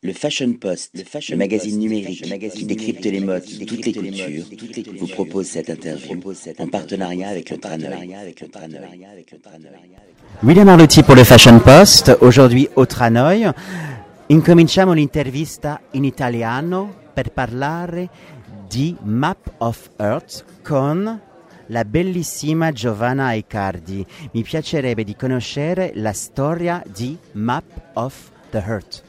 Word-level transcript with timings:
Le 0.00 0.12
Fashion 0.12 0.52
Post, 0.52 0.94
le, 0.94 1.36
magazine 1.36 1.76
numérique 1.76 2.22
qui 2.54 2.64
décrypte 2.66 3.04
les 3.04 3.18
modes 3.18 3.42
de 3.42 3.64
toutes 3.64 3.84
les 3.84 3.92
cultures, 3.92 4.44
vous 4.96 5.08
propose 5.08 5.48
cette 5.48 5.70
interview 5.70 6.20
en 6.60 6.68
partenariat 6.68 7.30
avec 7.30 7.50
le 7.50 7.58
Tranoï. 7.58 8.14
William 10.44 10.68
Arlotti 10.68 11.02
pour 11.02 11.16
le 11.16 11.24
Fashion 11.24 11.58
Post, 11.58 12.16
aujourd'hui 12.20 12.68
au 12.76 12.86
Tranoï. 12.86 13.50
Incominciamo 14.30 14.92
l'intervista 14.92 15.80
in 15.94 16.04
italiano 16.04 16.94
per 17.12 17.32
parlare 17.32 18.08
di 18.68 18.94
Map 19.02 19.54
of 19.58 19.90
Earth 19.96 20.44
con 20.62 21.20
la 21.66 21.84
bellissima 21.84 22.70
Giovanna 22.70 23.26
Aicardi. 23.26 24.06
Mi 24.30 24.44
piacerebbe 24.44 25.02
di 25.02 25.16
conoscere 25.16 25.90
la 25.94 26.12
storia 26.12 26.80
di 26.86 27.18
Map 27.32 27.64
of 27.94 28.30
the 28.50 28.62
Earth. 28.64 29.02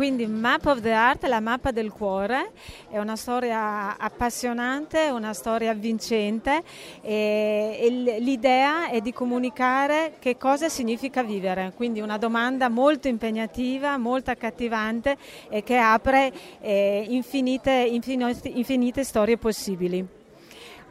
Quindi 0.00 0.26
Map 0.26 0.64
of 0.64 0.80
the 0.80 0.88
Heart, 0.88 1.26
la 1.26 1.40
mappa 1.40 1.72
del 1.72 1.92
cuore, 1.92 2.52
è 2.88 2.96
una 2.96 3.16
storia 3.16 3.98
appassionante, 3.98 5.10
una 5.10 5.34
storia 5.34 5.74
vincente 5.74 6.62
e, 7.02 8.16
l'idea 8.18 8.88
è 8.88 9.02
di 9.02 9.12
comunicare 9.12 10.14
che 10.18 10.38
cosa 10.38 10.70
significa 10.70 11.22
vivere, 11.22 11.74
quindi 11.76 12.00
una 12.00 12.16
domanda 12.16 12.70
molto 12.70 13.08
impegnativa, 13.08 13.98
molto 13.98 14.30
accattivante 14.30 15.18
e 15.50 15.62
che 15.62 15.76
apre 15.76 16.32
eh, 16.62 17.04
infinite, 17.06 17.70
infinite, 17.70 18.48
infinite 18.48 19.04
storie 19.04 19.36
possibili. 19.36 20.02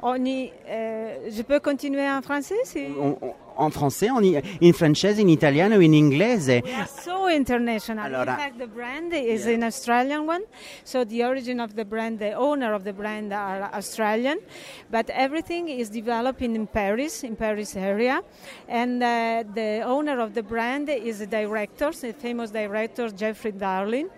Ogni, 0.02 0.52
eh, 0.66 1.32
je 1.32 1.44
peux 1.44 1.60
continuer 1.60 2.06
en 2.06 2.22
français 2.22 2.62
si... 2.64 2.86
on, 2.96 3.18
on, 3.20 3.34
en 3.60 3.72
français, 3.72 4.10
en, 4.10 4.42
in 4.62 4.74
francese, 4.74 5.20
in 5.20 5.30
italiano, 5.30 5.80
in 5.80 5.94
inglese. 5.94 6.62
We 6.64 6.74
are 6.74 6.88
so 6.88 7.28
international. 7.30 8.06
Allora, 8.06 8.32
in 8.32 8.38
fact, 8.38 8.58
the 8.58 8.68
brand 8.68 9.14
is 9.14 9.46
yeah. 9.46 9.56
an 9.56 9.64
Australian 9.64 10.26
one. 10.26 10.44
So 10.84 11.04
the 11.04 11.24
origin 11.24 11.60
of 11.60 11.76
the 11.76 11.86
brand, 11.86 12.20
the 12.20 12.34
owner 12.34 12.74
of 12.74 12.84
the 12.84 12.94
brand 12.94 13.34
are 13.34 13.70
Australian, 13.74 14.40
but 14.90 15.10
everything 15.10 15.70
is 15.70 15.90
developed 15.90 16.42
in 16.42 16.68
Paris, 16.68 17.24
in 17.24 17.36
Paris 17.36 17.76
area, 17.76 18.22
and 18.68 19.04
uh, 19.04 19.44
the 19.54 19.82
owner 19.86 20.20
of 20.20 20.34
the 20.34 20.44
brand 20.44 20.90
is 20.90 21.22
a 21.22 21.28
director, 21.28 21.90
a 22.04 22.14
famous 22.14 22.52
director, 22.52 23.10
Jeffrey 23.10 23.52
Darlin 23.52 24.10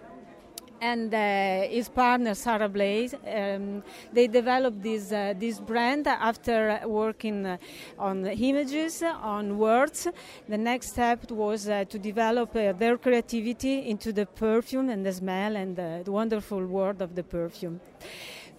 and 0.81 1.13
uh, 1.13 1.61
his 1.69 1.87
partner 1.87 2.33
Sarah 2.33 2.67
Blaze. 2.67 3.13
Um, 3.13 3.83
they 4.11 4.27
developed 4.27 4.81
this 4.81 5.11
uh, 5.11 5.33
this 5.37 5.59
brand 5.59 6.07
after 6.07 6.81
working 6.85 7.45
uh, 7.45 7.57
on 7.99 8.25
images, 8.25 9.03
on 9.03 9.57
words. 9.57 10.07
The 10.49 10.57
next 10.57 10.89
step 10.89 11.29
was 11.31 11.69
uh, 11.69 11.85
to 11.85 11.99
develop 11.99 12.55
uh, 12.55 12.73
their 12.73 12.97
creativity 12.97 13.89
into 13.89 14.11
the 14.11 14.25
perfume 14.25 14.89
and 14.89 15.05
the 15.05 15.13
smell 15.13 15.55
and 15.55 15.75
the 15.75 16.03
wonderful 16.11 16.65
world 16.65 17.01
of 17.01 17.15
the 17.15 17.23
perfume. 17.23 17.79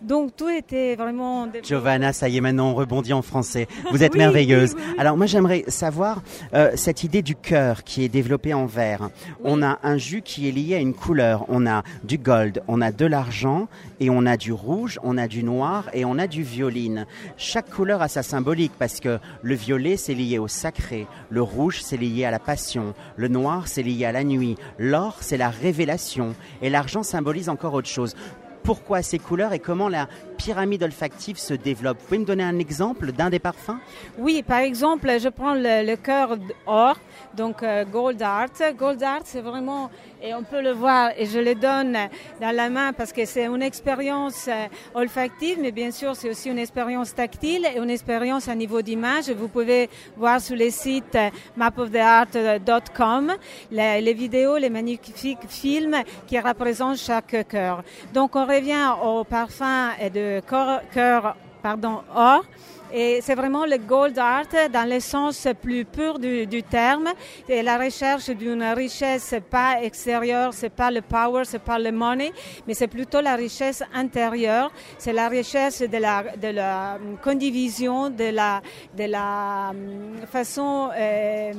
Donc 0.02 0.34
tout 0.36 0.48
était 0.48 0.96
vraiment. 0.96 1.48
Giovanna, 1.62 2.12
ça 2.12 2.28
y 2.28 2.36
est, 2.36 2.40
maintenant 2.40 2.70
on 2.70 2.74
rebondit 2.74 3.12
en 3.12 3.22
français. 3.22 3.68
Vous 3.90 4.02
êtes 4.02 4.14
merveilleuse. 4.16 4.74
Alors 4.98 5.16
moi 5.16 5.26
j'aimerais 5.26 5.64
savoir 5.68 6.22
euh, 6.54 6.72
cette 6.74 7.04
idée 7.04 7.22
du 7.22 7.36
cœur 7.36 7.84
qui 7.84 8.02
est 8.02 8.08
développée 8.08 8.52
en 8.52 8.66
verre. 8.66 9.10
On 9.44 9.62
a 9.62 9.78
un 9.84 9.98
jus 9.98 10.22
qui 10.22 10.48
est 10.48 10.52
lié 10.52 10.74
à 10.74 10.78
une 10.78 10.94
couleur. 10.94 11.44
On 11.48 11.66
a 11.66 11.84
du 12.02 12.18
gold, 12.18 12.62
on 12.66 12.80
a 12.80 12.90
de 12.90 13.06
l'argent 13.06 13.68
et 14.00 14.10
on 14.10 14.26
a 14.26 14.36
du 14.36 14.52
rouge, 14.52 14.98
on 15.04 15.16
a 15.16 15.28
du 15.28 15.44
noir 15.44 15.88
et 15.92 16.04
on 16.04 16.18
a 16.18 16.26
du 16.26 16.42
violine. 16.42 17.06
Chaque 17.36 17.70
couleur 17.70 18.02
a 18.02 18.08
sa 18.08 18.24
symbolique 18.24 18.72
parce 18.78 18.98
que 18.98 19.20
le 19.42 19.54
violet 19.54 19.96
c'est 19.96 20.14
lié 20.14 20.38
au 20.38 20.48
sacré, 20.48 21.06
le 21.30 21.42
rouge 21.42 21.80
c'est 21.82 21.96
lié 21.96 22.24
à 22.24 22.32
la 22.32 22.40
passion, 22.40 22.94
le 23.16 23.28
noir 23.28 23.68
c'est 23.68 23.82
lié 23.82 24.04
à 24.04 24.12
la 24.12 24.24
nuit, 24.24 24.56
l'or 24.78 25.18
c'est 25.20 25.36
la 25.36 25.50
révélation 25.50 26.34
et 26.60 26.70
l'argent 26.70 27.04
symbolise 27.04 27.48
encore 27.48 27.74
autre 27.74 27.88
chose 27.88 28.16
pourquoi 28.62 29.02
ces 29.02 29.18
couleurs 29.18 29.52
et 29.52 29.58
comment 29.58 29.88
la 29.88 30.08
pyramide 30.42 30.82
olfactive 30.82 31.38
se 31.38 31.54
développe. 31.54 31.98
Vous 32.00 32.06
pouvez 32.06 32.18
me 32.18 32.24
donner 32.24 32.42
un 32.42 32.58
exemple 32.58 33.12
d'un 33.12 33.30
des 33.30 33.38
parfums? 33.38 33.78
Oui, 34.18 34.42
par 34.42 34.58
exemple, 34.58 35.08
je 35.20 35.28
prends 35.28 35.54
le, 35.54 35.94
cœur 35.94 36.36
or, 36.66 36.96
donc 37.36 37.62
euh, 37.62 37.84
Gold 37.84 38.20
Art. 38.20 38.48
Gold 38.76 39.00
Art, 39.04 39.20
c'est 39.24 39.40
vraiment, 39.40 39.88
et 40.20 40.34
on 40.34 40.42
peut 40.42 40.60
le 40.60 40.72
voir, 40.72 41.10
et 41.16 41.26
je 41.26 41.38
le 41.38 41.54
donne 41.54 41.96
dans 42.40 42.56
la 42.56 42.70
main 42.70 42.92
parce 42.92 43.12
que 43.12 43.24
c'est 43.24 43.46
une 43.46 43.62
expérience 43.62 44.48
euh, 44.48 44.66
olfactive, 44.94 45.58
mais 45.60 45.70
bien 45.70 45.92
sûr, 45.92 46.16
c'est 46.16 46.28
aussi 46.28 46.50
une 46.50 46.58
expérience 46.58 47.14
tactile 47.14 47.64
et 47.64 47.78
une 47.78 47.90
expérience 47.90 48.48
à 48.48 48.54
niveau 48.56 48.82
d'image. 48.82 49.30
Vous 49.30 49.48
pouvez 49.48 49.88
voir 50.16 50.40
sur 50.40 50.56
les 50.56 50.72
sites 50.72 51.14
euh, 51.14 51.30
mapoftheart.com 51.56 53.32
les, 53.70 54.00
les 54.00 54.14
vidéos, 54.14 54.56
les 54.56 54.70
magnifiques 54.70 55.46
films 55.48 55.98
qui 56.26 56.40
représentent 56.40 56.98
chaque 56.98 57.46
cœur. 57.48 57.84
Donc, 58.12 58.34
on 58.34 58.44
revient 58.44 58.90
au 59.04 59.22
parfum 59.22 59.90
de 60.12 60.31
cœur 60.40 61.36
pardon, 61.62 62.02
or. 62.14 62.44
Et 62.92 63.20
c'est 63.22 63.34
vraiment 63.34 63.64
le 63.64 63.78
gold 63.78 64.18
art 64.18 64.44
dans 64.70 64.88
le 64.88 65.00
sens 65.00 65.48
plus 65.60 65.84
pur 65.84 66.18
du, 66.18 66.62
terme. 66.62 67.08
Et 67.48 67.62
la 67.62 67.78
recherche 67.78 68.28
d'une 68.30 68.62
richesse, 68.62 69.34
pas 69.50 69.82
extérieure, 69.82 70.52
c'est 70.52 70.70
pas 70.70 70.90
le 70.90 71.00
power, 71.00 71.44
c'est 71.44 71.62
pas 71.62 71.78
le 71.78 71.90
money, 71.90 72.32
mais 72.66 72.74
c'est 72.74 72.88
plutôt 72.88 73.20
la 73.20 73.34
richesse 73.34 73.82
intérieure. 73.94 74.70
C'est 74.98 75.12
la 75.12 75.28
richesse 75.28 75.80
de 75.80 75.96
la, 75.96 76.24
la 76.52 76.98
condivision, 77.22 78.10
de 78.10 78.30
la, 78.30 78.60
de 78.96 79.04
hum, 79.04 80.26
façon. 80.30 80.90
Euh, 80.94 81.52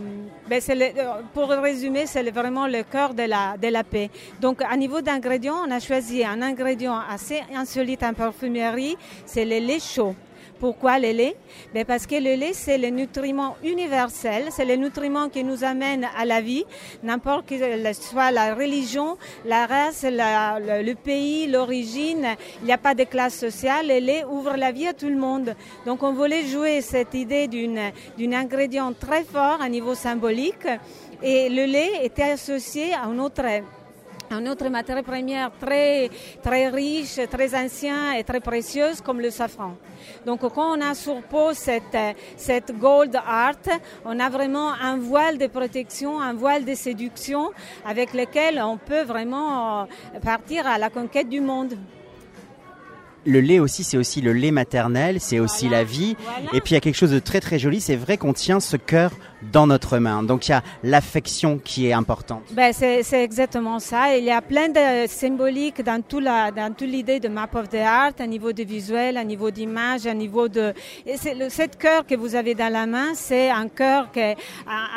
ben 0.47 0.61
pour 1.33 1.49
résumer, 1.49 2.05
c'est 2.05 2.29
vraiment 2.29 2.67
le 2.67 2.83
cœur 2.83 3.13
de 3.13 3.23
la, 3.23 3.57
de 3.57 3.67
la 3.69 3.83
paix. 3.83 4.09
Donc, 4.39 4.61
à 4.61 4.75
niveau 4.77 5.01
d'ingrédients, 5.01 5.61
on 5.67 5.71
a 5.71 5.79
choisi 5.79 6.23
un 6.23 6.41
ingrédient 6.41 6.99
assez 7.09 7.41
insolite 7.55 8.03
en 8.03 8.13
parfumerie, 8.13 8.97
c'est 9.25 9.45
le 9.45 9.59
lait 9.59 9.79
chaud. 9.79 10.15
Pourquoi 10.59 10.99
le 10.99 11.11
lait? 11.11 11.35
Ben 11.73 11.85
Parce 11.85 12.07
que 12.07 12.15
le 12.15 12.35
lait, 12.35 12.53
c'est 12.53 12.77
le 12.77 12.89
nutriment 12.89 13.55
universel, 13.63 14.45
c'est 14.51 14.65
le 14.65 14.75
nutriment 14.75 15.29
qui 15.29 15.43
nous 15.43 15.63
amène 15.63 16.07
à 16.17 16.25
la 16.25 16.41
vie, 16.41 16.63
n'importe 17.03 17.47
que 17.47 17.55
soit 17.93 18.31
la 18.31 18.55
religion, 18.55 19.17
la 19.45 19.65
race, 19.65 20.05
le, 20.07 20.93
pays, 20.93 21.47
l'origine, 21.47 22.27
il 22.61 22.65
n'y 22.65 22.71
a 22.71 22.77
pas 22.77 22.95
de 22.95 23.03
classe 23.03 23.37
sociale, 23.37 23.87
le 23.87 23.99
lait 23.99 24.23
ouvre 24.25 24.55
la 24.55 24.71
vie 24.71 24.87
à 24.87 24.93
tout 24.93 25.09
le 25.09 25.17
monde. 25.17 25.55
Donc 25.85 26.03
on 26.03 26.13
voulait 26.13 26.45
jouer 26.45 26.81
cette 26.81 27.13
idée 27.13 27.47
d'un 27.47 28.33
ingrédient 28.33 28.93
très 28.93 29.23
fort 29.23 29.61
à 29.61 29.69
niveau 29.69 29.95
symbolique. 29.95 30.67
Et 31.21 31.49
le 31.49 31.65
lait 31.65 32.05
était 32.05 32.23
associé 32.23 32.93
à 32.93 33.03
un 33.03 33.17
autre 33.19 33.43
un 34.33 34.45
autre 34.47 34.67
matière 34.69 35.03
première 35.03 35.51
très, 35.59 36.09
riche, 36.69 37.19
très 37.29 37.55
ancien 37.55 38.13
et 38.13 38.23
très 38.23 38.39
précieuse 38.39 39.01
comme 39.01 39.21
le 39.21 39.29
safran. 39.29 39.75
Donc 40.25 40.41
quand 40.41 40.77
on 40.77 40.81
a 40.81 40.93
sur 40.95 41.21
cette, 41.53 41.97
cette 42.35 42.77
gold 42.77 43.15
art, 43.15 43.53
on 44.05 44.19
a 44.19 44.29
vraiment 44.29 44.73
un 44.73 44.97
voile 44.97 45.37
de 45.37 45.47
protection, 45.47 46.19
un 46.19 46.33
voile 46.33 46.65
de 46.65 46.73
séduction 46.73 47.51
avec 47.85 48.13
lequel 48.13 48.61
on 48.61 48.77
peut 48.77 49.03
vraiment 49.03 49.81
euh, 49.81 49.85
partir 50.23 50.65
à 50.67 50.77
la 50.77 50.89
conquête 50.89 51.29
du 51.29 51.41
monde 51.41 51.75
le 53.25 53.39
lait 53.39 53.59
aussi, 53.59 53.83
c'est 53.83 53.97
aussi 53.97 54.21
le 54.21 54.33
lait 54.33 54.51
maternel, 54.51 55.19
c'est 55.19 55.39
aussi 55.39 55.69
la 55.69 55.83
vie. 55.83 56.15
Et 56.53 56.61
puis 56.61 56.71
il 56.71 56.73
y 56.73 56.77
a 56.77 56.81
quelque 56.81 56.95
chose 56.95 57.11
de 57.11 57.19
très 57.19 57.39
très 57.39 57.59
joli, 57.59 57.81
c'est 57.81 57.95
vrai 57.95 58.17
qu'on 58.17 58.33
tient 58.33 58.59
ce 58.59 58.77
cœur 58.77 59.11
dans 59.51 59.67
notre 59.67 59.97
main. 59.97 60.23
Donc 60.23 60.47
il 60.47 60.51
y 60.51 60.53
a 60.53 60.63
l'affection 60.83 61.59
qui 61.63 61.87
est 61.87 61.93
importante. 61.93 62.43
Ben, 62.51 62.71
c'est 62.73 63.23
exactement 63.23 63.79
ça. 63.79 64.17
Il 64.17 64.23
y 64.23 64.31
a 64.31 64.41
plein 64.41 64.69
de 64.69 65.07
symboliques 65.07 65.83
dans 65.83 66.01
tout 66.01 66.19
la, 66.19 66.51
dans 66.51 66.73
toute 66.73 66.87
l'idée 66.87 67.19
de 67.19 67.27
Map 67.27 67.49
of 67.53 67.69
the 67.69 67.75
Art, 67.75 68.13
à 68.19 68.27
niveau 68.27 68.53
de 68.53 68.63
visuel, 68.63 69.17
à 69.17 69.23
niveau 69.23 69.51
d'image, 69.51 70.07
à 70.07 70.13
niveau 70.13 70.47
de... 70.47 70.73
Et 71.05 71.15
le, 71.37 71.49
cette 71.49 71.77
cœur 71.77 72.05
que 72.05 72.15
vous 72.15 72.35
avez 72.35 72.55
dans 72.55 72.71
la 72.71 72.85
main, 72.85 73.13
c'est 73.15 73.49
un 73.49 73.67
cœur 73.67 74.11
qui 74.11 74.21
a, 74.21 74.35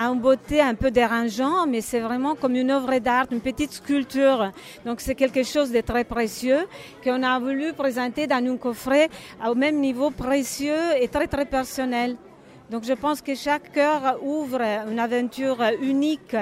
a 0.01 0.05
une 0.05 0.21
beauté 0.21 0.61
un 0.61 0.75
peu 0.75 0.91
dérangeant, 0.91 1.67
mais 1.67 1.81
c'est 1.81 2.01
vraiment 2.01 2.37
comme 2.37 2.55
une 2.55 2.71
œuvre 2.71 2.99
d'art, 2.99 3.27
une 3.33 3.41
petite 3.41 3.73
sculpture. 3.73 4.53
Donc 4.85 5.01
c'est 5.01 5.17
quelque 5.17 5.43
chose 5.43 5.72
de 5.72 5.81
très 5.81 6.05
précieux 6.05 6.67
qu'on 7.03 7.22
a 7.22 7.39
voulu 7.41 7.72
présenter 7.72 8.16
dans 8.24 8.36
un 8.36 8.57
coffret 8.57 9.10
au 9.47 9.54
même 9.54 9.78
niveau 9.80 10.10
précieux 10.10 10.97
et 10.98 11.09
très 11.09 11.27
très 11.27 11.45
personnel. 11.45 12.16
Donc 12.68 12.83
je 12.84 12.95
pense 12.95 13.22
que 13.22 13.36
chaque 13.36 13.71
cœur 13.71 14.18
ouvre 14.22 14.60
une 14.91 14.98
aventure 14.98 15.59
unique 15.80 16.36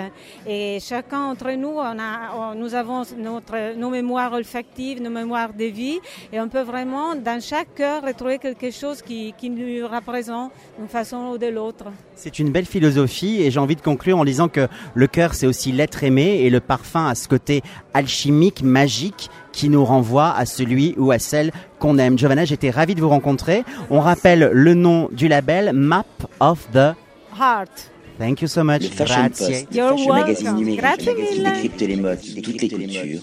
et 0.47 0.79
chacun 0.81 1.29
d'entre 1.29 1.53
nous, 1.53 1.75
on 1.77 1.99
a, 1.99 2.55
nous 2.57 2.75
avons 2.75 3.03
notre, 3.19 3.77
nos 3.77 3.91
mémoires 3.91 4.33
olfactives, 4.33 5.03
nos 5.03 5.11
mémoires 5.11 5.53
de 5.53 5.67
vie 5.67 5.99
et 6.33 6.41
on 6.41 6.49
peut 6.49 6.63
vraiment 6.63 7.15
dans 7.15 7.43
chaque 7.43 7.75
cœur 7.75 8.03
retrouver 8.03 8.39
quelque 8.39 8.71
chose 8.71 9.03
qui, 9.03 9.35
qui 9.37 9.51
nous 9.51 9.87
représente 9.87 10.53
d'une 10.79 10.89
façon 10.89 11.33
ou 11.35 11.39
de 11.39 11.49
l'autre. 11.49 11.93
C'est 12.15 12.39
une 12.39 12.51
belle 12.51 12.65
philosophie 12.65 13.43
et 13.43 13.51
j'ai 13.51 13.61
envie 13.61 13.77
de 13.77 13.83
conclure 13.83 14.17
en 14.17 14.25
disant 14.25 14.49
que 14.49 14.67
le 14.95 15.07
cœur 15.07 15.35
c'est 15.35 15.47
aussi 15.47 15.73
l'être 15.73 16.05
aimé 16.05 16.41
et 16.41 16.49
le 16.49 16.61
parfum 16.61 17.07
a 17.07 17.15
ce 17.15 17.29
côté 17.29 17.61
alchimique, 17.93 18.63
magique 18.63 19.29
qui 19.55 19.69
nous 19.69 19.85
renvoie 19.85 20.35
à 20.37 20.45
celui 20.47 20.95
ou 20.99 21.11
à 21.13 21.19
celle 21.19 21.53
qu'on 21.79 21.97
aime. 21.99 22.19
Giovanna, 22.19 22.45
j'étais 22.45 22.71
ravi 22.71 22.95
de 22.95 23.01
vous 23.01 23.09
rencontrer. 23.09 23.65
On 23.91 24.01
rappelle 24.01 24.51
le 24.53 24.75
nom 24.75 25.09
du 25.13 25.29
label 25.29 25.73
Map 25.73 26.05
of 26.41 26.67
the 26.73 26.95
Heart. 27.39 27.91
Thank 28.19 28.43
you 28.43 28.49
so 28.49 28.63
much. 28.63 28.83
Le 28.83 28.89
Fashion 28.89 29.27
Grazie. 29.27 29.45
Post, 29.45 29.67
le 29.71 29.77
You're 29.77 29.91
Fashion 29.91 30.13
magazine 30.13 30.45
welcome. 30.45 30.59
numérique 30.61 30.81
Grazie 30.81 31.05
qui 31.05 31.43
décrypte 31.43 31.81
les 31.81 31.97
modes, 31.97 32.19
toutes 32.43 32.63
les 32.63 32.69
cultures, 32.69 33.21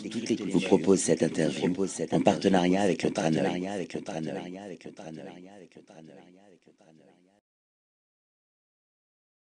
vous 0.51 0.60
propose 0.60 1.00
cette 1.00 1.24
interview 1.24 1.74
en 2.12 2.19
partenariat 2.19 2.81
avec 2.81 3.04
le 3.04 3.12
Traneuil. 3.12 3.69